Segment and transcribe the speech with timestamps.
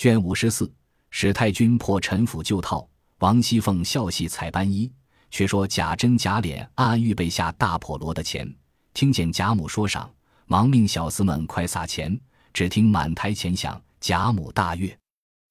[0.00, 0.72] 卷五十四，
[1.10, 4.90] 史太君破陈腐旧套，王熙凤笑戏采斑衣。
[5.30, 8.50] 却说贾珍、贾琏暗暗预备下大破罗的钱，
[8.94, 10.10] 听见贾母说赏，
[10.46, 12.18] 忙命小厮们快撒钱。
[12.54, 14.98] 只听满台钱响，贾母大悦，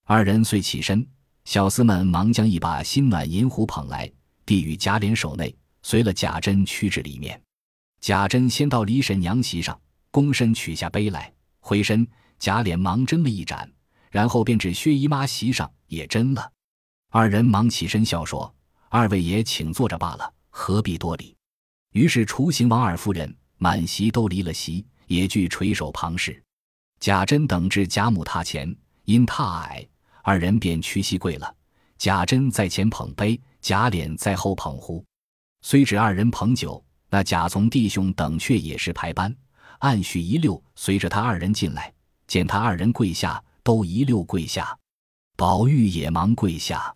[0.06, 1.06] 二人遂起身，
[1.46, 4.12] 小厮们忙将一把新暖银壶捧来，
[4.48, 7.40] 递与贾琏手内，随了贾珍趋至里面。
[8.02, 9.80] 贾珍先到李婶娘席上，
[10.12, 12.08] 躬身取下杯来，回身，
[12.40, 13.72] 贾琏忙斟了一盏，
[14.10, 16.52] 然后便至薛姨妈席上也斟了。
[17.12, 18.54] 二人忙起身笑说。
[18.92, 21.36] 二位爷请坐着罢了，何必多礼？
[21.92, 26.42] 于是厨行王二夫人满席都离了席，也俱垂手旁视。
[27.00, 29.88] 贾珍等至贾母榻前，因榻矮，
[30.24, 31.56] 二人便屈膝跪了。
[32.00, 35.06] 贾珍在前捧杯，贾琏在后捧壶。
[35.62, 39.32] 虽只二人捧酒，那贾从弟兄等却也是排班，
[39.82, 41.94] 按序一溜随着他二人进来，
[42.26, 44.78] 见他二人跪下，都一溜跪下。
[45.36, 46.94] 宝玉也忙跪下，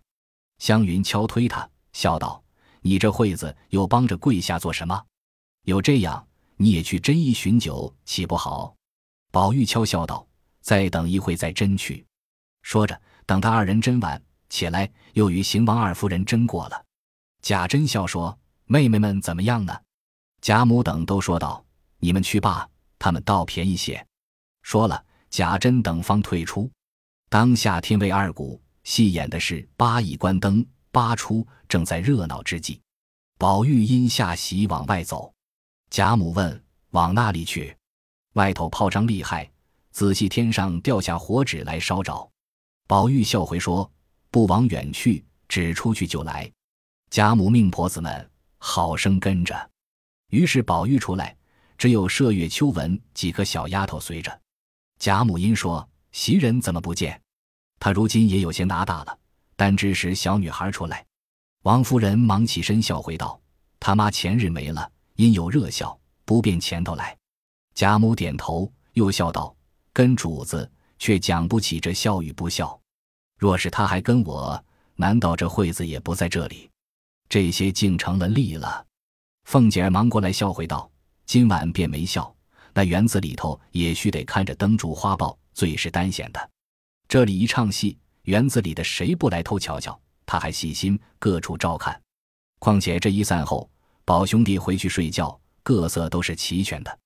[0.58, 1.68] 湘云敲推他。
[1.92, 2.42] 笑道
[2.82, 5.02] ：“你这惠子又帮着跪下做什么？
[5.62, 8.74] 有这样，你也去斟一巡酒，岂不好？”
[9.32, 10.26] 宝玉悄笑道
[10.60, 12.04] ：“再等一会再斟去。”
[12.62, 16.84] 说着，等他二人斟完，起来又与邢王二夫人斟过了。
[17.42, 19.74] 贾珍笑说：“妹妹们怎么样呢？”
[20.42, 21.64] 贾母等都说道
[21.98, 24.06] ：“你们去罢，他们倒便宜些。”
[24.62, 25.03] 说了，
[25.36, 26.70] 贾珍等方退出。
[27.28, 30.64] 当下天未二鼓，戏演的是八义关灯。
[30.92, 32.80] 八出正在热闹之际，
[33.36, 35.34] 宝玉因下席往外走，
[35.90, 37.76] 贾母问：“往那里去？”
[38.34, 39.50] 外头炮仗厉害，
[39.90, 42.30] 仔细天上掉下火纸来烧着。
[42.86, 43.90] 宝玉笑回说
[44.30, 46.48] ：“不往远去，只出去就来。”
[47.10, 49.68] 贾母命婆子们好生跟着。
[50.30, 51.36] 于是宝玉出来，
[51.76, 54.40] 只有麝月、秋纹几个小丫头随着。
[54.98, 57.20] 贾母因说：“袭人怎么不见？
[57.78, 59.18] 她如今也有些拿大了。”
[59.56, 61.06] 但知时小女孩出来，
[61.62, 63.40] 王夫人忙起身笑回道
[63.78, 67.16] ：“他妈前日没了，因有热笑，不便前头来。”
[67.72, 69.54] 贾母点头，又笑道
[69.94, 70.68] ：“跟主子
[70.98, 72.76] 却讲不起这笑与不笑。
[73.38, 74.64] 若是他还跟我，
[74.96, 76.68] 难道这惠子也不在这里？
[77.28, 78.84] 这些竟成了例了。”
[79.46, 80.90] 凤姐儿忙过来笑回道
[81.26, 82.33] ：“今晚便没笑，
[82.74, 86.50] 那园子里头也须得看着灯烛花豹，最是单闲的。
[87.08, 90.00] 这里一唱戏。”园子里的谁不来偷瞧瞧？
[90.24, 92.00] 他还细心各处照看。
[92.58, 93.68] 况且这一散后，
[94.02, 96.98] 宝兄弟回去睡觉，各色都是齐全的。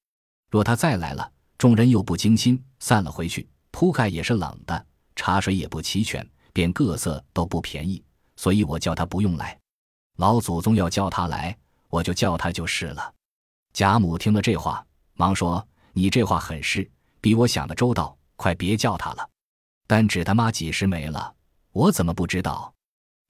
[0.49, 4.87] 若他再来了，众人又不精心，散了回去，铺盖也是冷的，
[5.17, 8.01] 茶水也不齐全，便各色都不便宜。
[8.37, 9.59] 所以我叫他不用来。
[10.19, 11.59] 老祖宗要叫他来，
[11.89, 13.13] 我就叫他就是了。
[13.73, 14.87] 贾母听了这话，
[15.19, 16.89] 忙说：“你这话很是，
[17.21, 19.29] 比我想的周到，快别叫他了。”
[19.89, 21.35] 但只他妈几时没了，
[21.73, 22.73] 我怎么不知道？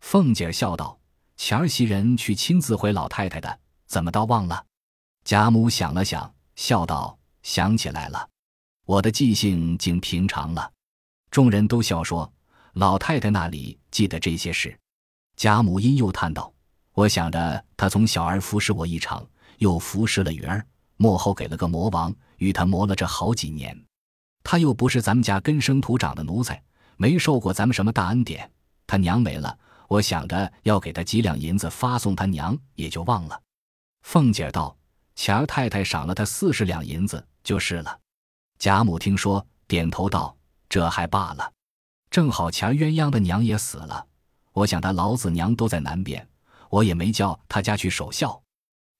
[0.00, 1.00] 凤姐笑道
[1.38, 4.62] ：“前儿袭人去亲自回老太太的，怎么倒忘了？”
[5.24, 8.28] 贾母想了想，笑道：“想起来了，
[8.84, 10.70] 我的记性竟平常了。”
[11.32, 12.30] 众人都笑说
[12.74, 14.78] ：“老太太那里记得这些事？”
[15.36, 16.52] 贾母因又叹道
[16.92, 19.26] ：“我想着她从小儿服侍我一场，
[19.56, 20.66] 又服侍了云儿，
[20.98, 23.74] 幕后给了个魔王，与他磨了这好几年。”
[24.44, 26.62] 他又不是咱们家根生土长的奴才，
[26.96, 28.50] 没受过咱们什么大恩典。
[28.86, 33.40] 他娘没了，我想着要给他几两银子发送他娘，也就忘了。
[34.02, 34.74] 凤姐道
[35.14, 37.98] ：“钱儿太太赏了他四十两银子，就是了。”
[38.58, 40.34] 贾母听说，点头道
[40.68, 41.52] ：“这还罢了。
[42.10, 44.06] 正好钱儿鸳鸯的娘也死了，
[44.52, 46.26] 我想他老子娘都在南边，
[46.70, 48.40] 我也没叫他家去守孝。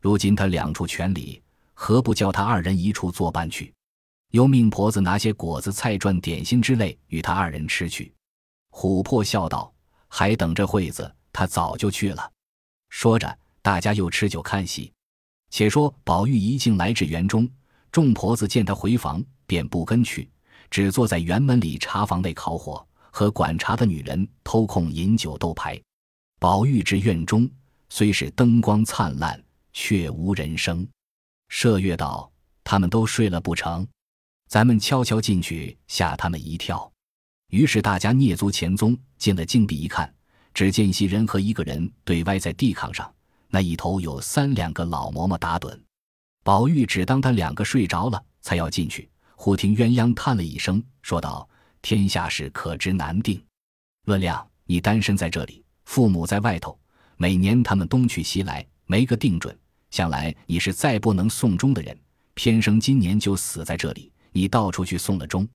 [0.03, 1.41] 如今他两处全离，
[1.81, 3.73] 何不叫他二人一处作伴去？”
[4.33, 8.13] 又命婆子拿些果子、菜馔、点心之类与他二人吃去。
[8.73, 9.73] 琥珀笑道
[10.09, 12.33] ：“还等着惠子，他早就去了。”
[12.91, 14.93] 说着，大家又吃酒看戏。
[15.51, 17.49] 且说宝玉一进来至园中，
[17.93, 20.29] 众婆子见他回房，便不跟去，
[20.71, 25.81] 只坐在园门里茶房内烤火，和管茶的女人偷空饮酒斗牌。
[26.41, 27.49] 宝玉至院中，
[27.89, 29.43] 虽是灯光灿烂，
[29.73, 30.87] 却无人声。
[31.49, 32.31] 麝月道
[32.63, 33.87] ：“他们都睡了不成？”
[34.49, 36.91] 咱们悄悄进去，吓他们一跳。
[37.51, 40.13] 于是大家蹑足潜踪，进了禁闭一看，
[40.55, 43.13] 只见袭人和一个人对歪在地炕上，
[43.49, 45.79] 那一头有三两个老嬷嬷打盹。
[46.45, 51.49] 宝玉只当他两个睡着了，才要进去，忽听鸳鸯叹了一声，说道
[51.83, 53.43] ：“天下事可知难定。
[54.05, 56.79] 论亮，你单身在这里，父母在外头，
[57.17, 59.59] 每年他们东去西来，没个定准。
[59.91, 61.99] 想来你是再不能送终的人，
[62.35, 65.49] 偏生今年就死在这里。”你到处去送了终，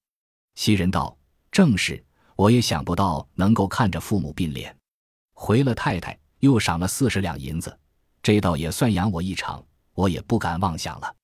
[0.55, 1.15] 袭人道
[1.51, 2.03] ：“正是，
[2.35, 4.75] 我也想不到能够看着父母并脸，
[5.33, 7.79] 回了太太，又赏了四十两银子，
[8.21, 9.63] 这倒也算养我一场，
[9.93, 11.15] 我也不敢妄想了。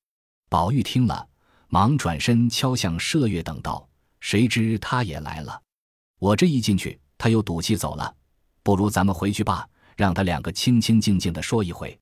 [0.47, 1.27] 宝玉听了，
[1.67, 3.89] 忙转身敲向麝月等道
[4.21, 5.59] ：“谁知他也来了，
[6.19, 8.15] 我这一进去，他又赌气走了，
[8.63, 9.67] 不如咱们回去吧，
[9.97, 11.99] 让他两个清清静静的说一回。”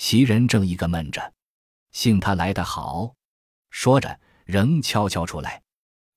[0.00, 1.34] 袭人正一个闷着，
[1.92, 3.14] 幸他来得好，
[3.68, 5.60] 说着仍悄悄出来。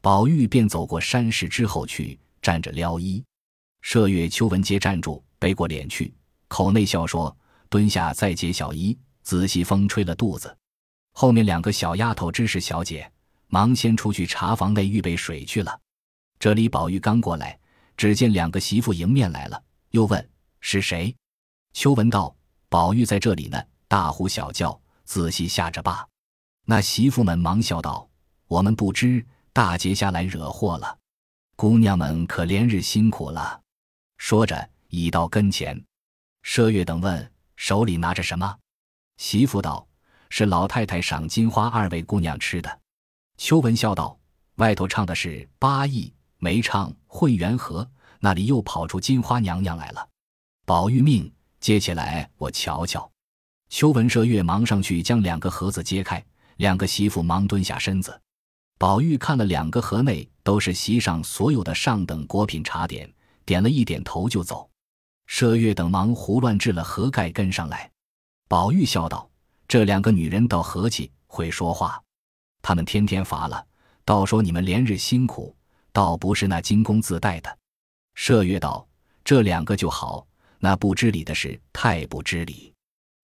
[0.02, 3.22] 宝玉便走过山石之后去，站着撩衣。
[3.84, 6.14] 麝月、秋纹皆站住，背过脸去，
[6.48, 7.36] 口内笑说
[7.68, 10.58] ：“蹲下再解小衣。”仔细风吹了肚子。
[11.12, 13.12] 后面两个小丫头知是小姐，
[13.48, 15.78] 忙先出去茶房内预备水去了。
[16.40, 17.60] 这里宝玉刚过来，
[17.98, 20.30] 只见两个媳妇迎面来了，又问
[20.62, 21.14] 是谁。
[21.74, 22.34] 秋纹道
[22.70, 23.62] ：“宝玉在这里呢，
[23.94, 26.08] 大呼小叫，仔细吓着罢。”
[26.66, 28.10] 那媳妇们忙笑道
[28.50, 29.24] ：“我们不知。”
[29.54, 30.98] 大劫下来惹祸了，
[31.56, 33.62] 姑娘们可连日辛苦了。
[34.18, 35.80] 说着已到跟前，
[36.44, 38.58] 麝月等问手里拿着什么。
[39.18, 39.88] 媳妇道
[40.32, 42.80] ：“是老太太赏金花二位姑娘吃的。”
[43.38, 44.18] 秋文笑道
[44.58, 47.88] ：“外头唱的是八义，没唱混元和，
[48.20, 50.10] 那里又跑出金花娘娘来了。”
[50.66, 53.13] 宝玉命接起来，我瞧瞧。
[53.74, 56.24] 秋文、麝月忙上去将两个盒子揭开，
[56.58, 58.22] 两个媳妇忙蹲下身子。
[58.78, 63.12] 宝玉看了两个盒内都是席上所有的上等果品茶点，
[63.46, 64.70] 点了一点头就走。
[65.28, 67.90] 麝月等忙胡乱置了盒盖跟上来。
[68.48, 69.28] 宝玉笑道
[69.68, 72.00] ：“这两个女人倒和气，会说话。
[72.62, 73.66] 他们天天乏了，
[74.06, 75.56] 倒说你们连日辛苦，
[75.92, 77.58] 倒不是那金公自带的。”
[78.16, 78.88] 麝月道
[79.26, 80.28] ：“这两个就好，
[80.60, 82.72] 那不知礼的是太不知礼。”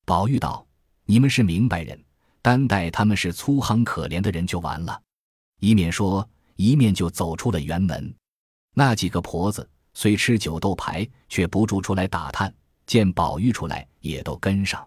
[0.10, 0.66] 宝玉道
[1.06, 2.04] ：“你们是明白人，
[2.42, 5.00] 单待他们是粗行可怜的人就完了。”
[5.62, 8.12] 一面说，一面就走出了园门。
[8.74, 12.52] 那几个婆子虽吃酒斗牌，却不住出来打探。
[12.88, 14.84] 见宝玉出来，也都跟上。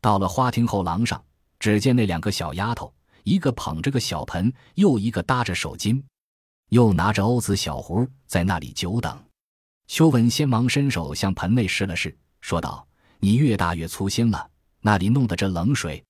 [0.00, 1.22] 到了花厅后廊上，
[1.58, 2.90] 只见那两个小丫头，
[3.22, 6.02] 一个捧着个小盆，又一个搭着手巾，
[6.70, 9.22] 又拿着欧子小壶，在那里久等。
[9.88, 12.88] 秋文先忙伸手向盆内试了试，说道
[13.20, 14.50] ：“你越大越粗心了，
[14.86, 16.04] 那里弄的这冷水？”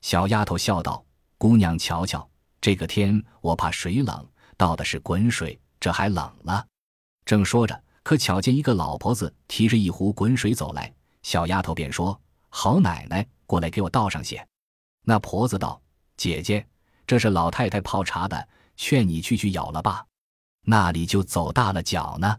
[0.00, 1.04] 小丫头笑道
[1.36, 2.26] ：“姑娘瞧瞧。”
[2.58, 4.26] 这个天我怕水冷，
[4.56, 6.66] 倒的是滚水，这还冷了。
[7.26, 10.90] 正说着，可巧见一个老婆子提着一壶滚水走来，
[11.22, 12.18] 小丫头便说
[12.48, 14.46] ：“好奶奶，过来给我倒上些。”
[15.04, 15.78] 那婆子道
[16.16, 16.66] ：“姐姐，
[17.06, 20.06] 这是老太太泡茶的，劝你去去舀了吧。”
[20.66, 22.38] 那里就走大了脚呢。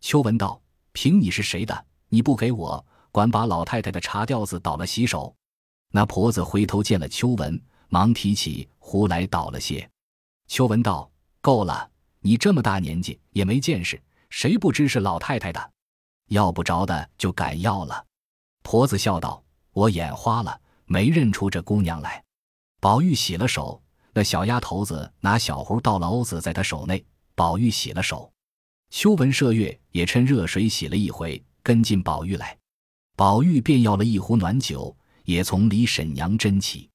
[0.00, 0.62] 秋文道
[0.94, 2.86] ：“凭你是谁的，你不给我，
[3.16, 5.34] 管把老太太的茶吊子倒了洗手。”
[5.90, 7.58] 那婆子回头见了秋文。
[7.88, 9.88] 忙提起壶来倒了些，
[10.48, 11.08] 秋文道
[11.40, 15.70] ：“够了，你这么大年纪也没见识，谁不知是老太太的？
[16.30, 18.04] 要不着的就敢要了。”
[18.64, 19.40] 婆子笑道
[19.70, 22.22] ：“我眼花了，没认出这姑娘来。”
[22.82, 23.80] 宝玉洗了手，
[24.12, 27.02] 那小丫头子拿小壶倒了瓯子在他手内。
[27.36, 28.32] 宝玉洗了手，
[28.90, 32.58] 秋文、麝月也趁热水洗了一回，跟进宝玉来。
[33.16, 36.88] 宝玉便要了一壶暖酒，也从李婶娘斟起。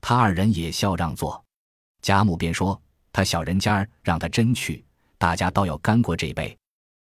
[0.00, 1.42] 他二人也笑让座，
[2.02, 2.80] 贾母便说
[3.12, 4.84] ：“他小人家让他斟去，
[5.16, 6.56] 大家倒要干过这杯。”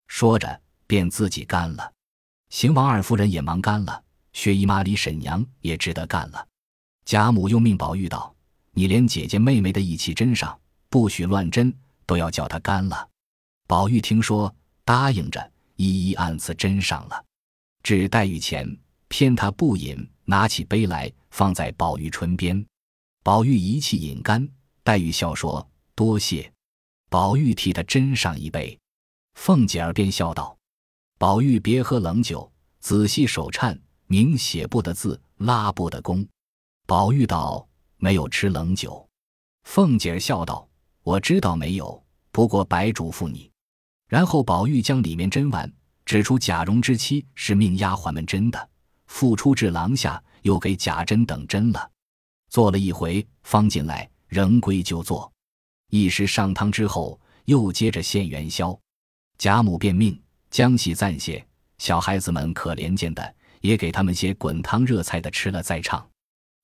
[0.10, 1.94] 说着便自己干了。
[2.50, 6.48] 邢王二夫人也忙干了，薛姨妈、李婶娘也只得干了。
[7.06, 8.36] 贾母又命宝玉道
[8.74, 11.72] ：“你连姐姐妹妹的一起斟上，不许乱斟，
[12.08, 13.08] 都要叫他干了。”
[13.68, 17.24] 宝玉听说，答应着，一一按次斟上了。
[17.86, 18.68] 至黛玉前，
[19.10, 22.66] 偏他不饮，拿起杯来放在宝玉唇边。
[23.22, 24.50] 宝玉一气饮干，
[24.84, 26.52] 黛玉笑说：“多谢。”
[27.12, 28.76] 宝玉替他斟上一杯，
[29.36, 30.58] 凤姐儿便笑道
[31.20, 36.28] ：“宝玉别喝冷酒，仔细手颤，明写不得字，拉不得弓。”
[36.88, 39.08] 宝玉道：“没有吃冷酒。”
[39.66, 40.68] 凤姐儿笑道
[41.06, 43.52] ：“我知道没有，不过白嘱咐你。”
[44.10, 45.72] 然后宝玉将里面斟完，
[46.06, 48.70] 指出贾蓉之妻是命丫鬟们斟的，
[49.08, 51.92] 复出至廊下，又给贾珍等斟了。
[52.50, 55.32] 做了一回，方进来，仍归就坐。
[55.90, 58.78] 一时上汤之后，又接着献元宵。
[59.38, 60.18] 贾母便命
[60.52, 61.46] 将戏暂歇，
[61.80, 66.08] 小孩子们可怜见的，也给他们些滚汤热菜的吃了再唱。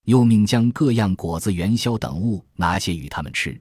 [0.06, 3.60] 又命将各样果子、元宵等物拿些与他们吃。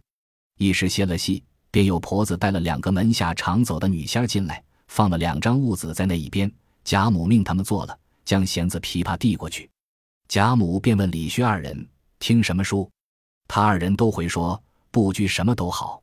[0.59, 6.53] 一时歇了戏，便有婆子带了两个门下常走的女仙进来，放了两张物子在那一边。
[6.83, 9.71] 贾母命他们坐了，将弦子、琵琶递过去。
[10.27, 11.89] 贾母便问李薛二人。
[12.19, 12.91] 听什么书？
[13.49, 16.03] 他二人都回说不拘什么都好。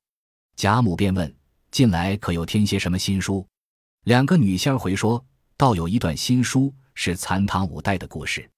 [0.56, 1.32] 贾母便问
[1.70, 3.46] ：“近来可有添些什么新书？”
[4.06, 5.24] 两个女仙儿回说
[5.58, 8.50] ：“倒有一段新书，是残唐五代的故事。”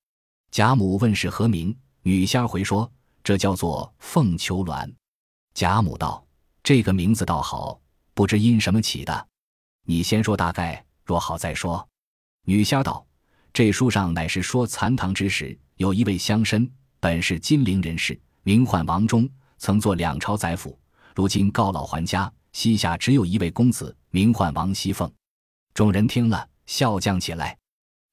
[0.51, 2.89] 贾母问是何名，女仙儿回说
[3.23, 4.85] ：“这叫做《凤求鸾》。”
[5.53, 6.23] 贾母道
[6.63, 7.81] ：“这个名字倒好，
[8.13, 9.27] 不知因什么起的？
[9.89, 11.89] 你先说大概，若好再说。”
[12.45, 13.03] 女仙道
[13.51, 16.69] ：“这书上乃是说残唐之时，有一位乡绅，
[16.99, 19.27] 本是金陵人士，名唤王忠，
[19.57, 20.77] 曾做两朝宰辅，
[21.15, 25.11] 如今告老还家，膝下只有一位公子，名唤王熙凤。”
[25.73, 27.57] 众人听了，笑将起来。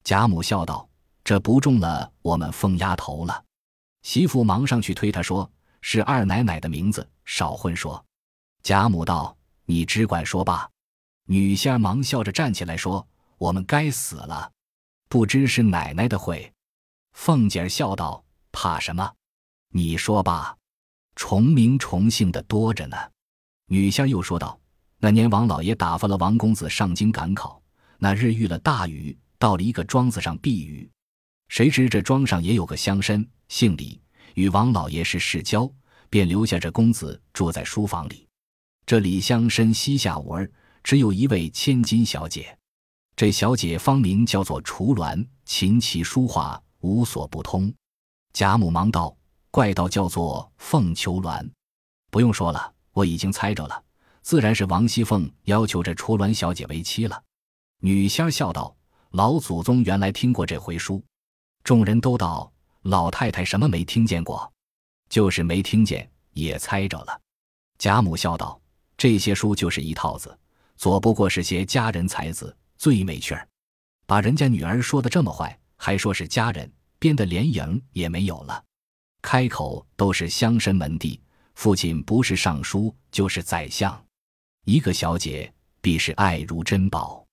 [0.03, 0.89] 贾母笑道
[1.23, 3.45] ：“这不中了我们凤丫头了。”
[4.01, 5.47] 媳妇忙上去推他说
[5.81, 8.03] ：“是二奶奶的名字，少混说。”
[8.63, 10.67] 贾母道：“你只管说罢。”
[11.27, 13.07] 女仙忙笑着站起来说
[13.37, 14.51] ：“我们该死了，
[15.07, 16.51] 不知是奶奶的会。”
[17.13, 19.13] 凤姐儿笑道：“怕什么？
[19.69, 20.57] 你说吧，
[21.15, 22.97] 重名重姓的多着呢。”
[23.69, 24.59] 女仙又说道。
[24.99, 27.61] 那年王老爷打发了王公子上京赶考，
[27.99, 30.89] 那日遇了大雨，到了一个庄子上避雨。
[31.49, 34.01] 谁知这庄上也有个乡绅，姓李，
[34.33, 35.71] 与王老爷是世交，
[36.09, 38.27] 便留下这公子住在书房里。
[38.87, 40.51] 这李乡绅膝下无儿，
[40.87, 42.57] 只有一位千金小姐。
[43.13, 47.69] 这小姐芳名叫做楚鸾，琴棋书画无所不通。
[48.31, 49.13] 贾母忙道
[49.51, 51.45] ：“怪道叫做凤求鸾，
[52.09, 53.83] 不用说了，我已经猜着了。”
[54.23, 57.21] 自然是王熙凤要求这楚鸾小姐为妻了。
[57.81, 58.73] 女仙笑道
[59.11, 61.03] ：“老祖宗原来听过这回书。”
[61.65, 62.49] 众人都道
[62.83, 64.49] ：“老太太什么没听见过？
[65.09, 67.19] 就是没听见，也猜着了。”
[67.77, 68.57] 贾母笑道
[68.95, 70.39] ：“这些书就是一套子，
[70.77, 73.47] 左不过是些佳人才子，最没趣儿。
[74.05, 78.63] 把人家女儿说的这么坏，还说是佳人，编的连影也没有了。
[79.21, 81.19] 开口都是乡绅门第，
[81.55, 83.99] 父亲不是尚书就是宰相。”
[84.65, 87.25] 一个小姐必是爱如珍宝，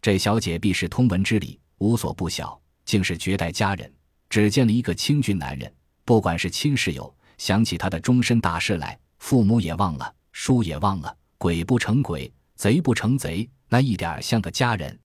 [0.00, 3.92] 这小姐必是通文之理无所不晓，竟是绝代佳人。
[4.30, 5.72] 只见了一个清俊男人，
[6.04, 14.98] 不管是亲室友，想起他的终身大事来，父母也忘了，书也忘了，鬼不成鬼，贼不成贼，那一点像个家人，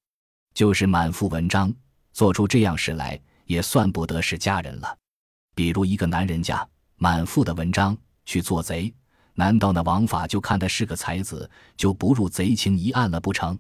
[0.53, 1.73] 就是满腹文章，
[2.13, 4.97] 做出这样事来，也算不得是家人了。
[5.55, 8.93] 比如一个男人家满腹的文章去做贼。
[9.33, 13.57] 难道那王法就看他是个才子，就不入贼情一案了不成？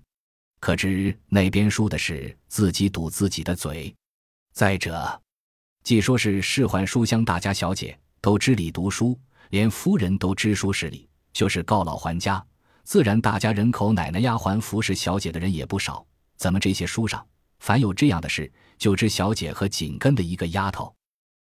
[0.59, 3.95] 可知那边书的是自己堵自己的嘴。
[4.53, 5.21] 再者，
[5.83, 9.17] 既说是世宦书香大家小姐都知礼读书，
[9.51, 12.45] 连夫人都知书识礼，就是告老还家，
[12.89, 16.03] 自然大家人口奶奶丫鬟服侍小姐的人也不少。
[16.37, 17.23] 怎么这些书上
[17.59, 20.91] 凡有这样的事，就知小姐和紧跟的一个丫头？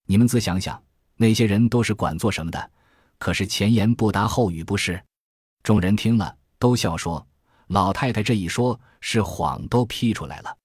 [0.05, 0.81] 你们自想想，
[1.17, 2.71] 那些人都是管做什么的？
[3.17, 5.03] 可是前言不搭后语，不是？
[5.63, 7.27] 众人听了都笑说
[7.67, 10.57] ：“老太太这一说，是谎都批出来了。”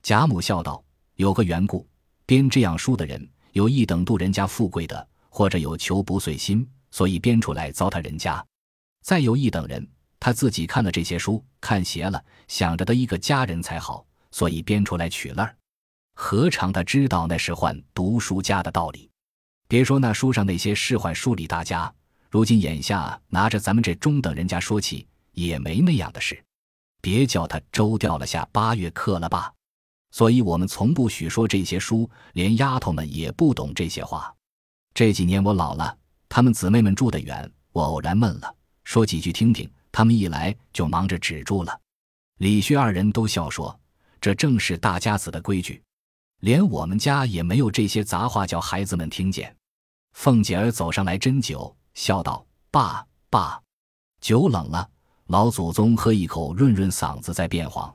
[0.00, 0.80] 贾母笑道
[1.18, 1.84] ：“有个缘故，
[2.24, 8.40] 编这样书的人，有一等度人家富贵的，或者有求不遂心，所以编出来糟蹋人家；
[9.02, 9.84] 再有一等人，
[10.20, 15.56] 他自己看了这些书，看邪了，想着得一个家人才好，所以编出来取乐儿。
[16.14, 19.10] 何尝他知道那是换读书家的道理？
[19.66, 21.92] 别说那书上那些仕宦书理大家。”
[22.30, 26.40] 如今眼下拿着咱们这中等人家说起，也没那样的事。
[27.00, 29.52] 别叫他周掉了下八月课了吧。
[30.12, 34.32] 所以我们从不许说这些书，连丫头们也不懂这些话。
[34.94, 35.98] 这几年我老了，
[36.28, 39.68] 他们姊妹们住得远，我偶然闷了，说几句听听。
[39.92, 41.80] 他们一来就忙着止住了。
[42.38, 43.78] 李薛二人都笑说
[44.20, 45.82] ：“这正是大家子的规矩，
[46.40, 49.54] 连我们家也没有这些杂话叫孩子们听见。”
[50.14, 51.74] 凤姐儿走上来斟酒。
[51.94, 53.60] 笑道：“爸爸，
[54.20, 54.88] 酒冷了，
[55.26, 57.94] 老祖宗喝一口润润嗓子再变黄。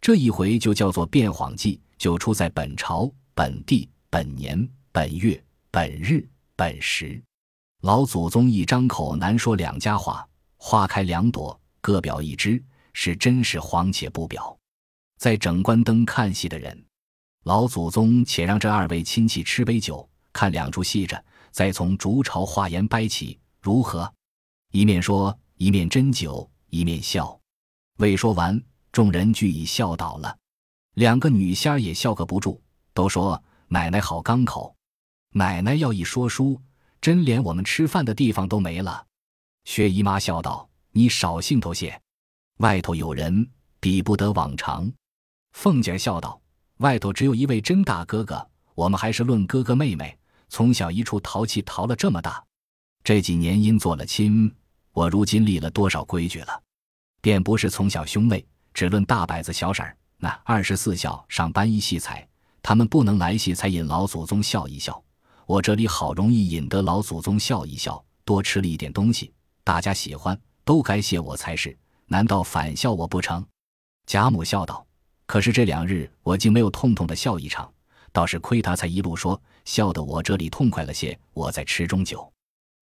[0.00, 7.20] 这一回就叫做变黄记，就出在本朝、本地、本年、本月、本日、本时。
[7.82, 10.26] 老祖宗一张口难说两家话，
[10.66, 12.60] 花开两朵，各表一枝，
[12.94, 14.58] 是真是黄且不表。
[15.18, 16.82] 在整关灯看戏的人，
[17.42, 24.10] 老祖宗且让这二位亲戚吃杯酒，看两出戏着。”再从竹巢话言掰起，如何？
[24.72, 27.38] 一面说，一面斟酒，一面笑。
[27.98, 28.58] 未说完，
[28.90, 30.34] 众人俱已笑倒了。
[30.94, 32.58] 两个女仙儿也笑个不住，
[32.94, 34.74] 都说：“奶奶好刚口，
[35.34, 36.58] 奶奶要一说书，
[37.02, 39.04] 真连我们吃饭的地方都没了。”
[39.64, 42.00] 薛姨妈笑道：“你少兴头些，
[42.58, 43.48] 外头有人，
[43.80, 44.90] 比不得往常。”
[45.52, 46.40] 凤姐笑道
[46.78, 50.16] ：“外头只有一位真大哥哥，我们还是论哥哥妹妹。”
[50.50, 52.44] 从小一处淘气淘了这么大，
[53.02, 54.54] 这几年因做了亲，
[54.92, 56.62] 我如今立了多少规矩了？
[57.20, 59.96] 便不是从小兄妹，只论大伯子、小婶儿。
[60.18, 62.28] 那二十四孝上班一戏彩，
[62.62, 65.02] 他们不能来戏，才引老祖宗笑一笑。
[65.46, 69.32] 我这里好容易引得老祖宗笑一笑，多吃了一点东西，
[69.64, 71.76] 大家喜欢，都该谢我才是。
[72.06, 73.44] 难道反笑我不成？
[74.06, 74.86] 贾母笑道
[75.24, 77.72] ：“可是这两日我竟没有痛痛的笑一场，
[78.12, 81.18] 倒是亏他才一路说笑得我这里痛快了些。
[81.32, 82.30] 我在吃中酒，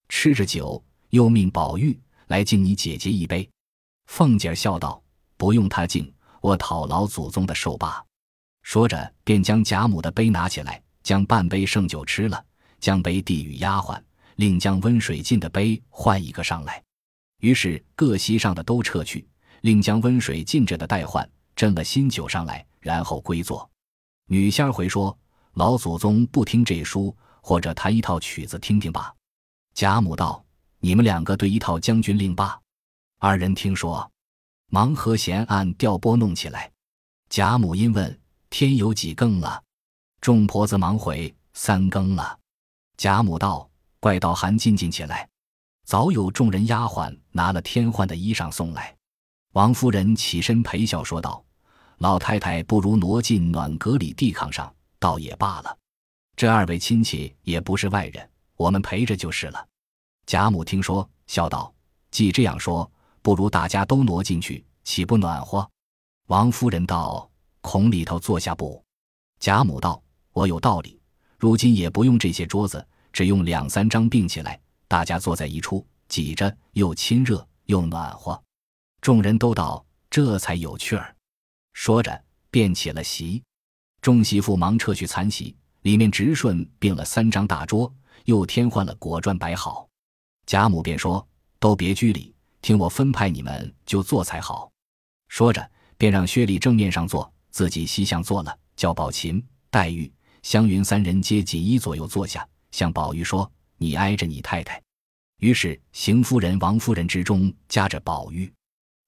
[0.09, 1.97] 吃着酒，又命宝玉
[2.27, 3.49] 来敬你姐姐一杯。”
[4.11, 5.01] 凤姐笑道
[5.39, 8.05] ：“不用他敬，我讨老祖宗的寿罢。”
[8.63, 12.45] 说着，便将贾母的杯拿起来，将半杯剩酒吃了，
[12.81, 14.03] 将杯递与丫鬟，
[14.43, 16.83] 另将温水浸的杯换一个上来。
[17.39, 19.25] 于是各席上的都撤去，
[19.61, 23.71] 另将温水浸着的代换，斟了新酒上来，然后归坐。
[24.27, 25.17] 女仙儿回说
[25.55, 29.15] ：“老祖宗不听这书，或者弹一套曲子听听吧。”
[29.75, 30.45] 贾母道
[30.83, 32.59] ：“你们两个对一套《将军令》吧。”
[33.23, 34.11] 二人听说，
[34.71, 36.69] 忙和弦按调拨弄起来。
[37.29, 38.21] 贾母因问
[38.51, 39.63] ：“天有几更了？”
[40.21, 42.41] 众婆子忙回：“三更了。”
[42.99, 43.71] 贾母道
[44.03, 45.29] ：“怪道寒进进起来。”
[45.87, 48.95] 早有众人丫鬟拿了添换的衣裳送来，
[49.53, 51.45] 王夫人起身陪笑说道
[51.99, 55.79] ：“老太太不如挪进暖阁里地炕上，倒也罢了。
[56.37, 59.69] 这二位亲戚也不是外人，我们陪着就是了。”
[60.27, 61.73] 贾母听说，笑道
[62.11, 62.91] ：“既这样说，
[63.21, 65.69] 不如大家都挪进去，岂不暖和？”
[66.29, 67.29] 王夫人道
[67.61, 68.83] ：“孔里头坐下不？”
[69.41, 70.01] 贾母道
[70.33, 70.99] ：“我有道理，
[71.39, 78.43] 如今也不用这些桌子，只用两三张并起来。”大家坐在一处，挤着又亲热又暖和，
[79.01, 81.17] 众人都道这才有趣儿。
[81.73, 83.43] 说着，便起了席。
[84.03, 87.91] 众媳妇忙撤去残席，里面直顺并了三张大桌，
[88.27, 89.89] 又添换了果砖摆好。
[90.45, 91.27] 贾母便说
[91.59, 94.71] ：“都别拘礼，听我分派，你们就坐才好。”
[95.29, 103.49] 说着，便让薛礼正面上坐，自己西向坐了，叫宝琴、黛玉、湘云三人皆锦衣左右坐下，向宝玉说。
[103.79, 104.81] 你挨着你太太，
[105.41, 108.49] 于是邢夫人、王夫人之中夹着宝玉，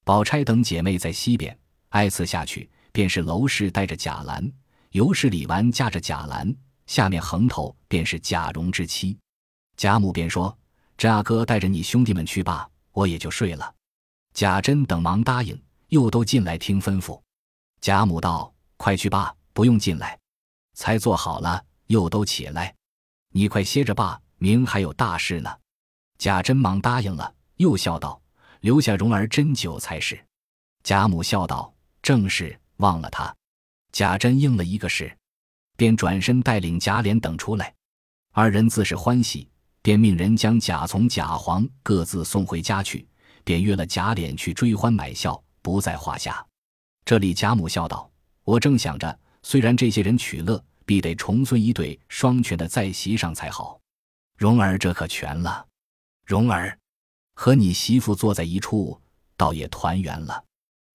[0.03, 1.57] 宝钗等姐妹在西边
[1.91, 4.51] 挨次下去，便是娄氏带着贾兰，
[4.91, 6.53] 尤氏、李纨夹着贾兰，
[6.87, 9.17] 下面横头便是贾蓉之妻。
[9.77, 10.53] 贾母便说
[10.97, 13.73] ：“这阿哥带着你兄弟们去吧，我也就睡了。”
[14.35, 17.17] 贾珍等忙答应，又都进来听吩咐。
[17.79, 20.19] 贾母道：“快去吧，不用进来。”
[20.75, 22.75] 才坐好了，又都起来，
[23.37, 24.21] 你快歇着吧。
[24.37, 25.49] 明还有大事呢，
[26.17, 28.21] 贾珍忙答应了，又笑道
[28.61, 30.17] ：“留下蓉儿斟酒才是。”
[30.83, 33.33] 贾母笑道：“正是，忘了他。”
[33.91, 35.13] 贾珍应了一个是，
[35.75, 37.73] 便转身带领贾琏等出来。
[38.31, 39.49] 二人自是欢喜，
[39.81, 43.05] 便命人将贾从、贾黄各自送回家去，
[43.43, 46.45] 便约了贾琏去追欢买笑，不在话下。
[47.03, 48.09] 这里贾母笑道
[48.43, 53.79] ：“我正想着，虽然这些人取乐，必得重孙一对双全的在席上才好。”
[54.37, 55.65] 蓉儿这可全了，
[56.25, 56.77] 蓉儿
[57.33, 59.01] 和你媳妇坐在一处，
[59.37, 60.43] 倒也团圆了。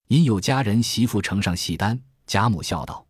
[0.09, 3.07] 因有家人媳妇呈上戏单，贾母笑道：“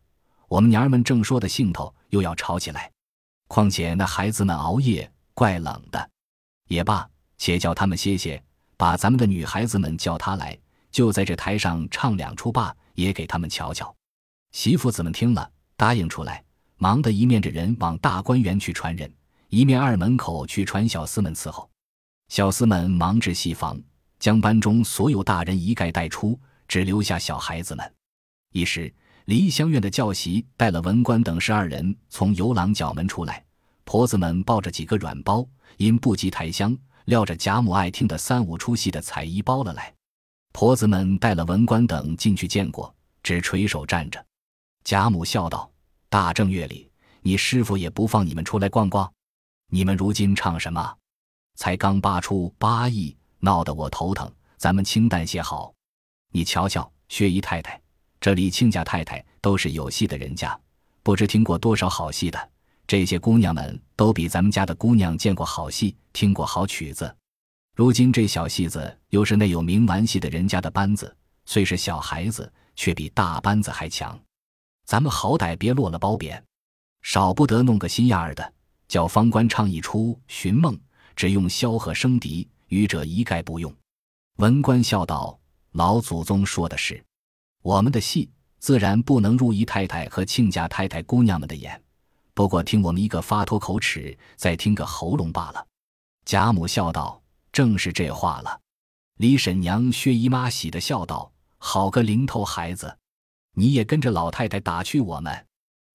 [0.47, 2.91] 我们娘儿们正说的兴头，又要吵起来。
[3.47, 6.09] 况且那孩子们熬夜，怪冷的。
[6.67, 8.41] 也罢，且叫他们歇歇，
[8.77, 10.57] 把咱们的女孩子们叫他来，
[10.91, 13.93] 就在这台上唱两出罢，也给他们瞧瞧。”
[14.53, 16.43] 媳妇子们听了，答应出来，
[16.81, 19.13] 忙得一面着人往大观园去传人。
[19.49, 21.69] 一面二门口去传小厮们伺候，
[22.29, 23.79] 小厮们忙至戏房，
[24.17, 27.93] 将班中所有大人一概带出，只留下小孩子们。
[28.51, 28.91] 一时，
[29.25, 33.45] 梨香院的教习带了文官等十二人从游廊角门出来，
[33.83, 39.93] 婆子们抱着几个软包，因不及抬箱，撂着贾母爱听的三五出戏的彩衣包了来。
[40.51, 42.91] 婆子们带了文官等进去见过，
[43.21, 44.25] 只垂手站着。
[44.83, 45.71] 贾母笑道
[46.11, 49.09] ：“大正月里，你师傅也不放你们出来逛逛。”
[49.71, 50.93] 你们如今唱什么？
[51.55, 54.29] 才刚扒出八亿，闹得我头疼。
[54.57, 55.73] 咱们清淡些好。
[56.33, 57.81] 你瞧瞧，薛姨太太，
[58.19, 60.59] 这里亲家太太都是有戏的人家，
[61.01, 62.51] 不知听过多少好戏的。
[62.85, 67.15] 这些姑娘们都比咱们家的姑娘见过好戏，听过好曲子。
[67.73, 74.19] 如今这小戏子又是那有名玩戏的人家的班子，虽是小孩子，却比大班子还强。
[74.91, 76.43] 咱们好歹别落了褒贬，
[77.01, 78.53] 少不得弄个心眼儿的。
[78.89, 80.75] 叫方官唱一出《寻梦》，
[81.15, 83.73] 只用箫和笙笛，余者一概不用。
[84.39, 85.39] 文官笑道
[85.71, 87.01] ：“老祖宗说的是，
[87.61, 91.81] 我们的戏自然不能入姨太太和亲家太太姑娘们的眼。
[92.33, 95.65] 不过听我们一个发脱口齿，再听个喉咙罢了。”
[96.27, 97.23] 贾母笑道
[97.53, 98.59] ：“正是这话了。”
[99.15, 102.97] 李婶娘、薛姨妈喜的笑道：“好个零头孩子，
[103.53, 105.45] 你也跟着老太太打趣我们。”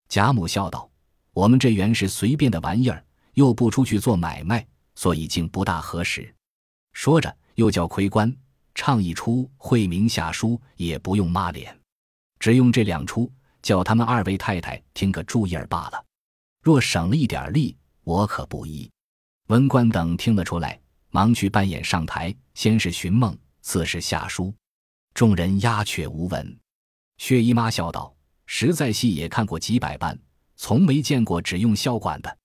[0.08, 0.90] 贾母笑道
[1.32, 6.34] ：“我们这原是随便的玩意儿，又不出去做买卖，所以竟不大合适。”
[6.92, 8.34] 说着，又叫魁官
[8.74, 11.78] 唱一出惠明下书，也不用抹脸，
[12.38, 13.30] 只用这两出，
[13.62, 16.04] 叫他们二位太太听个注意儿罢了。
[16.62, 18.90] 若省了一点力，我可不依。
[19.48, 20.80] 文官等听得出来。
[21.10, 24.52] 忙去扮演上台，先是寻梦，次是下书，
[25.14, 26.58] 众人鸦雀无闻。
[27.18, 28.14] 薛姨妈笑道
[28.46, 30.18] ：“实在戏也看过几百般，
[30.56, 32.38] 从没见过只用箫管的。”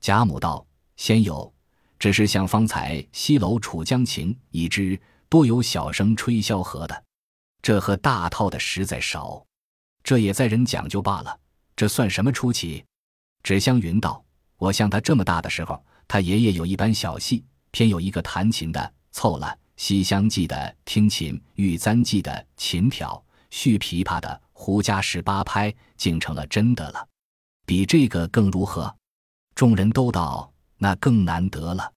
[0.00, 1.52] 贾母道：“先有，
[1.98, 7.04] 只是像方才西楼楚江情已知，多有小生吹箫和的，
[7.60, 9.44] 这和大套的实在少。
[10.02, 11.38] 这也在人讲究罢了。
[11.74, 12.84] 这算什么出奇？”
[13.42, 14.24] 纸香云道
[14.58, 27.06] ：“我像他这么大的时候，他爷爷有一班小戏。”偏有一个弹琴的，凑了《西厢记》的听琴，《玉簪记》的琴挑，续琵琶的胡家十八拍，竟成了真的了。
[27.66, 28.92] 比这个更如何？
[29.54, 31.92] 众人都道那更难得了。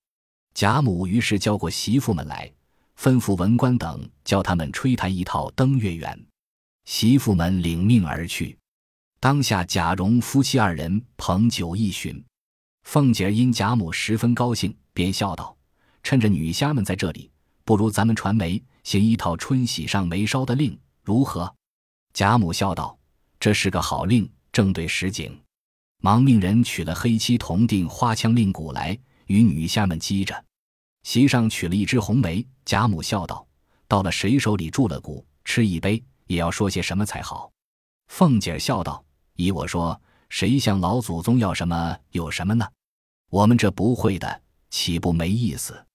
[0.54, 2.52] 贾母于是叫过媳妇们来，
[3.00, 6.14] 吩咐文官等叫他们吹弹一套《登月圆》。
[6.84, 8.58] 媳妇们领命而去。
[9.22, 12.22] 当下贾蓉夫妻二人捧酒一巡，
[12.84, 15.56] 凤姐因贾母十分高兴，便笑道。
[16.04, 17.32] 趁着女虾们在这里，
[17.64, 21.54] 不如咱们传媒行一套春喜上眉梢的令，如何？
[22.14, 22.98] 贾母笑道
[23.40, 25.40] ：“这是个好令，正对实景。”
[26.02, 30.44] 忙命人取了黑漆铜锭花枪令鼓来，与女下们击着。
[31.04, 32.44] 席上取了一支红梅。
[32.66, 33.46] 贾母笑道
[33.88, 37.52] ：“到了谁手里住了鼓，吃一杯，也要说些什么才好。”
[38.10, 39.06] 凤姐笑道
[39.38, 42.68] ：“依我说，谁向老祖宗要什么有什么呢？
[43.30, 44.42] 我们这不会的，
[44.72, 45.86] 岂不没意思？”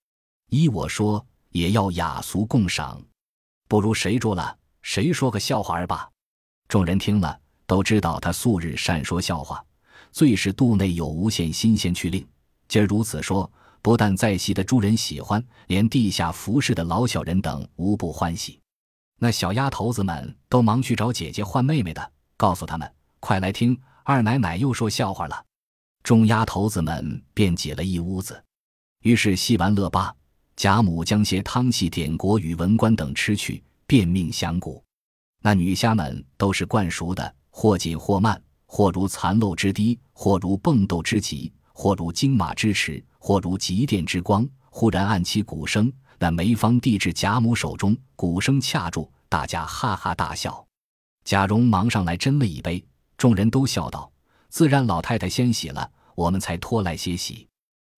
[0.51, 3.03] 依我说，也要雅俗共赏，
[3.67, 6.09] 不如谁住了，谁说个笑话儿吧。
[6.69, 9.65] 众人听了，都知道他素日善说笑话，
[10.13, 12.27] 最是肚内有无限新鲜趣令。
[12.69, 13.51] 今儿如此说，
[13.83, 18.61] 不但在席的诸人喜欢，连地下服侍的老小人等无不欢喜。
[19.19, 22.91] 那小丫头子们都忙去找姐姐换妹妹的，告诉他们
[23.21, 25.45] ：“快来听，二奶奶又说笑话了。”
[26.03, 28.43] 众丫头子们便挤了一屋子，
[29.03, 30.15] 于是戏完乐罢。
[30.57, 34.85] 贾母将些汤戏典国与文官等吃去，便命响鼓。
[35.43, 44.49] 那女虾们都是惯熟的，或紧或慢，或如残漏之滴，或如蹦斗之急，或如惊马之驰，或如急电之光。
[44.71, 50.65] 忽然按起鼓声，那梅芳递至贾母手中，鼓声恰住，大家哈哈大笑。
[51.25, 52.87] 贾蓉忙上来斟了一杯，
[53.19, 54.09] 众人都笑道
[54.51, 57.49] ：“自然老太太先洗了，我们才拖来些喜。”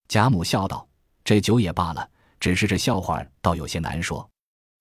[0.08, 0.88] 贾母笑道
[1.22, 2.08] ：“这酒也罢了。”
[2.40, 4.26] 只是这笑话倒有些难说，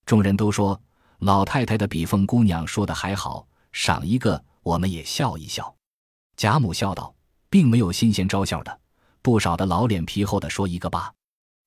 [0.05, 0.81] 众人都说
[1.21, 5.71] 老太太的比凤姑娘说的还好，赏一个我们也笑一笑。
[6.35, 7.13] 贾母笑道，
[7.47, 8.79] 并没有新鲜招笑的，
[9.21, 11.13] 不少的老脸皮厚的说一个吧。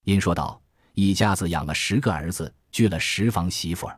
[0.07, 0.61] 因说道，
[0.95, 3.97] 一家子养了十个儿子，聚了十房媳妇儿，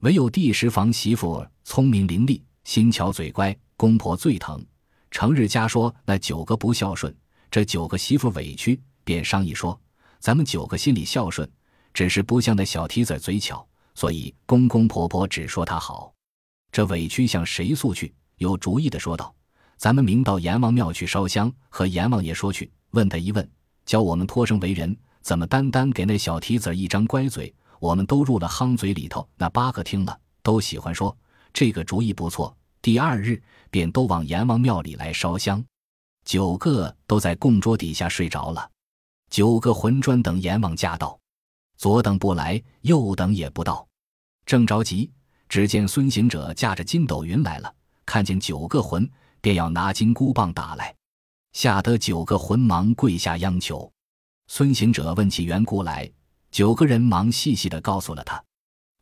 [0.00, 4.64] 唯有第十房媳妇聪明伶俐，心巧嘴乖，公婆最疼。
[5.10, 7.14] 成日家说那九个不孝顺，
[7.50, 9.78] 这九个媳妇委屈，便商议说。
[10.20, 11.46] 咱们九个心里孝顺，
[11.92, 16.12] 只是不像那小蹄子嘴巧，所以公公婆婆只说他好。
[16.70, 18.14] 这委屈向谁诉去？
[18.36, 19.34] 有主意的说道
[19.78, 23.50] ：“咱们明到阎王庙去烧香，和阎王爷说去，问他一问，
[23.86, 27.52] 教我们托生为人，怎么单单给那小蹄子一张乖嘴？
[27.80, 29.26] 我们都入了夯嘴里头。
[29.36, 31.16] 那八个听了都喜欢说
[31.54, 32.54] 这个主意不错。
[32.82, 35.64] 第二日便都往阎王庙里来烧香，
[36.26, 38.70] 九个都在供桌底下睡着了。”
[39.30, 41.18] 九个魂专等阎王驾到，
[41.78, 43.85] 左等不来，右等也不到，
[44.46, 45.10] 正着急，
[45.48, 47.74] 只见孙行者驾着筋斗云来了，
[48.06, 50.94] 看见九个魂，便要拿金箍棒打来，
[51.52, 53.92] 吓得九个魂忙跪下央求。
[54.46, 56.08] 孙行者问起缘故来，
[56.52, 58.40] 九个人忙细细的告诉了他。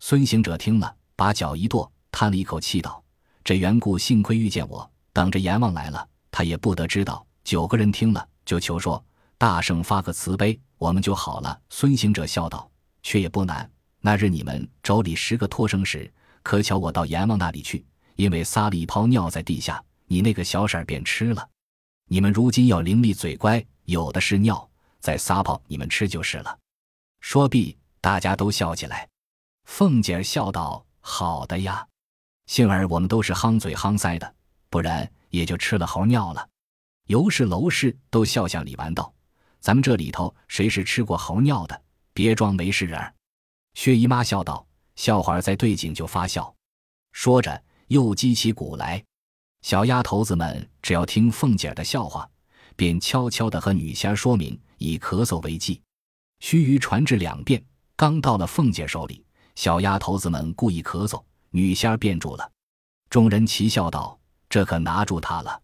[0.01, 3.05] 孙行者听了，把脚一跺，叹了一口气道
[3.45, 9.05] ：“这缘故幸亏遇见我，等着阎王来了，他也不得知道。”九个人听了，就求说。
[9.37, 11.61] 大圣发个慈悲，我们就好了。
[11.69, 12.71] 孙行者笑道
[13.03, 13.71] ：“却也不难。
[14.07, 16.13] 那日你们妯娌十个托生时，
[16.43, 17.83] 可巧我到阎王那里去，
[18.17, 21.49] 因为撒了一泡尿在地下，你那个小婶儿便吃了。
[22.11, 24.69] 你们如今要伶俐嘴乖，有的是尿，
[25.01, 26.59] 再撒泡你们吃就是了。”
[27.23, 29.09] 说毕，大家都笑起来。
[29.65, 31.87] 凤姐儿笑道：“好的呀，
[32.45, 34.35] 幸而我们都是夯嘴夯腮的，
[34.69, 36.47] 不然也就吃了猴尿了。”
[37.09, 39.11] 尤氏、娄氏都笑向李纨道。
[39.61, 41.83] 咱们这里头谁是吃过猴尿的？
[42.13, 43.15] 别装没事人儿。
[43.75, 46.55] 薛姨妈笑道：“笑话儿在对景就发笑。”
[47.13, 49.05] 说着又击起鼓来。
[49.63, 52.29] 小丫头子们只要听凤姐儿的笑话，
[52.77, 55.81] 便悄悄地和女仙儿说明，以咳嗽为忌。
[56.41, 57.65] 须臾传至两遍，
[57.97, 62.51] 刚到了凤姐手里，小丫头子们故意咳嗽，女仙儿便住了。
[63.09, 64.19] 众人齐笑道
[64.51, 65.63] ：“这可拿住他了！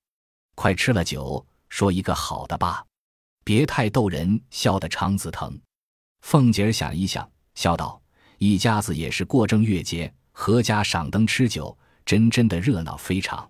[0.55, 2.87] 快吃了酒，说一个好的吧，
[3.45, 5.61] 别太逗人，笑得肠子疼。”
[6.23, 8.00] 凤姐儿想一想，笑道
[8.43, 11.77] ：“一家子也是过正月节，阖家赏灯吃酒，
[12.07, 13.47] 真真的热闹非常。”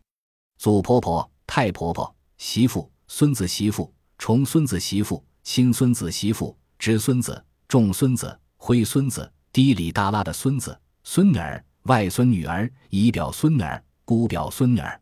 [0.58, 15.00] 祖婆婆、太婆婆、媳妇、孙子媳妇、重孙子媳妇、亲孙子媳妇、侄孙子、重孙子、灰孙子、滴里哒啦的孙子、孙女儿、外孙女儿、姨表孙女儿、姑表孙女儿，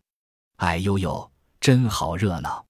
[0.56, 2.62] 哎呦呦，真好热闹！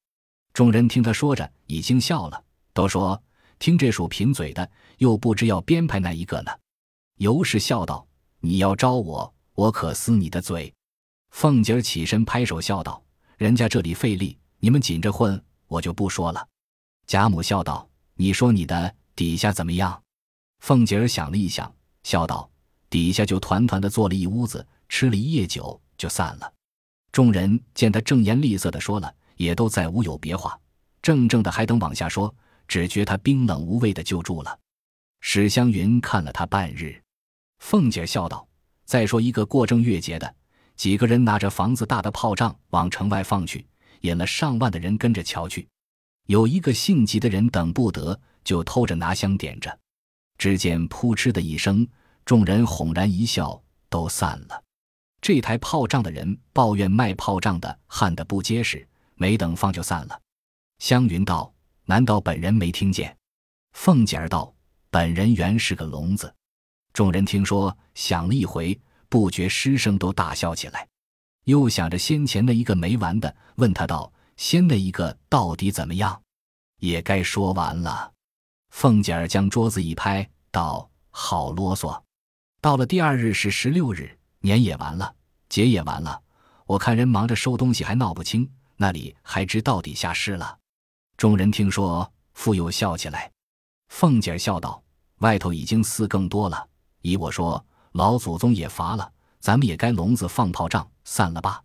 [0.53, 3.21] 众人听他说着，已经笑了，都说
[3.59, 6.53] 听这属贫嘴的，又不知要编排哪一个呢。
[7.19, 8.07] 尤氏笑道
[8.41, 10.73] ：“你要招我，我可撕你的嘴。”
[11.31, 13.03] 凤姐儿起身拍手笑道
[13.37, 16.47] ：“人家这里费力，你们紧着混，我就不说了。”
[17.07, 20.03] 贾母笑道：“你说你的底下怎么样？”
[20.61, 22.49] 凤姐儿想了一想，笑道
[22.89, 26.53] ：“底下就团团的坐了一屋子，吃了一夜酒，就散了。”
[27.11, 30.59] 众人见他正言厉色的说了，也都再无有别话，
[31.03, 32.33] 怔怔的还等往下说，
[32.69, 34.59] 只觉他冰冷无味的就住了。
[35.21, 37.03] 史湘云看了他半日，
[37.59, 38.47] 凤姐笑道
[38.85, 40.35] ：“再说一个过正月节的。”
[40.77, 43.67] 几个人拿着房子大的炮仗往城外放去，
[44.03, 45.67] 引了上万的人跟着瞧去。
[46.27, 49.77] 有一个性急的人等不得，就偷着拿香点着。
[50.39, 51.85] 只见扑哧的一声，
[52.25, 54.63] 众人哄然一笑，都散了。
[55.21, 60.21] 这台炮仗的人抱怨卖炮仗的焊得不结实，没等放就散了。
[60.79, 61.53] 湘云道
[61.87, 63.17] ：“难道本人没听见？”
[63.75, 64.55] 凤姐儿道
[64.91, 66.33] ：“本人原是个聋子。”
[66.99, 68.77] 众人听说，想了一回。
[69.09, 70.85] 不觉失声都大笑起来，
[71.45, 76.21] 又想着先前那一个没完的，问他道：“先那一个到底怎么样？”
[76.83, 78.13] 也该说完了。
[78.71, 82.03] 凤姐儿将桌子一拍，道：“好啰嗦！
[82.61, 85.15] 到了第二日是十六日，年也完了，
[85.49, 86.21] 节也完了。
[86.67, 90.59] 我看人忙着收东西，还闹不清，那里还知到底下诗了。”
[91.17, 93.31] 众人听说，复又笑起来。
[93.87, 94.83] 凤姐儿笑道
[95.23, 96.69] ：“外头已经四更多了，
[97.03, 101.61] 依我说。”老祖宗也乏了，咱们也该笼子放炮仗散了吧。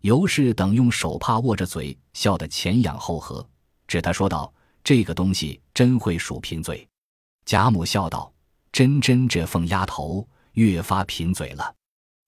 [0.00, 3.46] 尤氏等用手帕握着嘴，笑得前仰后合。
[3.86, 6.88] 指他说道：“这个东西真会数贫嘴。”
[7.44, 8.32] 贾母笑道
[8.72, 11.72] ：“真真这凤丫头越发贫嘴了。”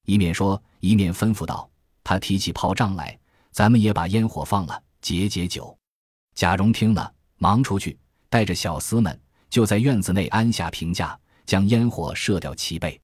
[0.07, 1.69] 一面说，一面吩咐道
[2.05, 3.19] ：“他提起炮仗来，
[3.51, 5.77] 咱们也把烟火放了，解解酒。”
[6.37, 11.19] 贾蓉听了，忙出去，带着小厮们，就在院子内安下平架，
[11.51, 13.01] 将烟火射掉齐备。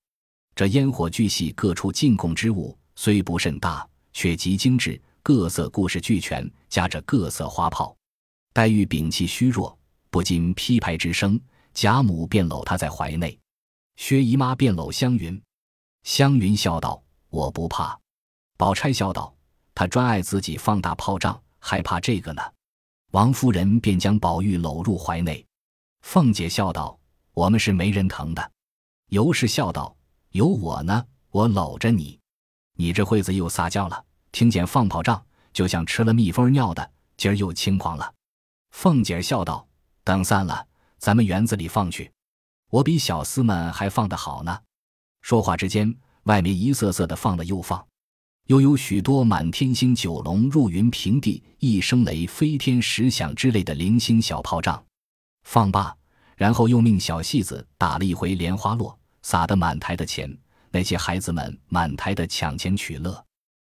[0.54, 7.96] 这烟火巨细，各处进贡之物虽不甚大，却极精致，各色故事俱全，夹着各色花炮。
[8.52, 9.76] 黛玉屏气虚弱，
[10.10, 11.40] 不禁劈拍之声。
[11.74, 13.36] 贾母便搂她在怀内，
[13.96, 15.42] 薛姨妈便搂湘云。
[16.04, 17.98] 湘云笑道：“我不怕。”
[18.56, 19.34] 宝钗笑道
[19.74, 22.40] ：“她专爱自己放大炮仗，还怕这个呢？”
[23.10, 25.44] 王夫人便将宝玉搂入怀内。
[26.02, 26.96] 凤姐笑道
[27.36, 28.50] ：“我们是没人疼的。”
[29.10, 29.94] 尤氏笑道。
[30.32, 32.18] 有我呢，我搂着你，
[32.74, 34.04] 你这会子又撒娇了。
[34.32, 38.12] 听见放炮仗，就像吃了蜜蜂尿的，今儿又轻狂了。
[38.72, 39.66] 凤姐笑道
[40.04, 40.66] ：“等散了，
[40.98, 42.12] 咱们园子里放去，
[42.68, 44.60] 我比小厮们还放得好呢。”
[45.22, 47.82] 说话之间，外面一瑟瑟的放了又放，
[48.48, 54.84] 又有许多满天星、九龙入云、平地一声雷、飞天石响之类的零星小炮仗。
[55.44, 55.96] 放罢，
[56.36, 58.96] 然后又命小戏子打了一回莲花落。
[59.22, 60.32] 撒得满台的钱，
[60.70, 63.24] 那些孩子们满台的抢钱取乐。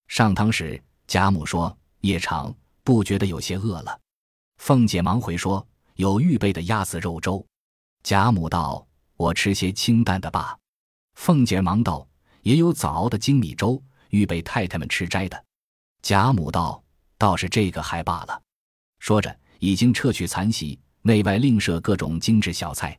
[0.07, 3.99] 上堂时，贾母说：“夜长，不觉得有些饿了。”
[4.59, 7.45] 凤姐忙回说：“有预备的鸭子肉粥。”
[8.01, 10.57] 贾母道：“我吃些清淡的吧。”
[11.19, 12.07] 凤姐忙道
[12.43, 15.43] ：“也有早熬的精米粥，预备太太们吃斋的。”
[16.01, 16.81] 贾母道
[17.19, 18.41] ：“倒是这个还罢了。”
[18.99, 22.97] 说着，已经撤去残席，内外另设各种精致小菜，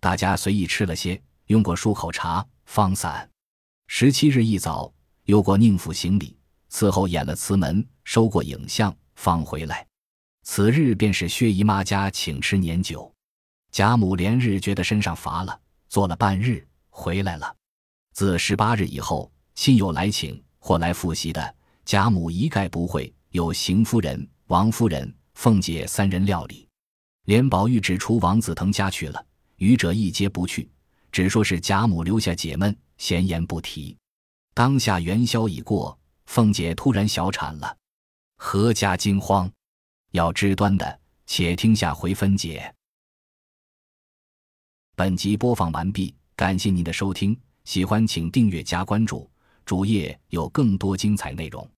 [0.00, 1.20] 大家随意吃了些。
[1.46, 3.28] 用过漱口茶，方散。
[3.86, 4.92] 十七日一早，
[5.26, 6.36] 又过宁府行礼，
[6.70, 9.86] 伺候演了祠门，收过影像，方回来。
[10.42, 13.12] 此日便是薛姨妈家请吃年酒。
[13.70, 17.54] 贾母连日觉得身上乏了，坐了半日，回来了。
[18.12, 21.54] 自十八日以后，亲友来请或来复习的，
[21.84, 23.14] 贾母一概不会。
[23.30, 26.65] 有邢夫人、王夫人、凤姐三人料理，
[27.26, 30.68] 连宝玉只出王子腾家去了，余者一皆不去。
[31.10, 33.96] 只说是贾母留下解闷，闲言不提。
[34.54, 37.76] 当下元宵已过，凤姐突然小产了，
[38.38, 39.50] 阖家惊慌。
[40.12, 42.72] 要知端的，且听下回分解。
[44.94, 49.28] 本集播放完毕，感谢您的收听，喜欢请订阅加关注，
[49.64, 51.68] 主页有更多精彩内容。